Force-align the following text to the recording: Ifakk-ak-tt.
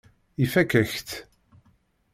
Ifakk-ak-tt. 0.43 1.09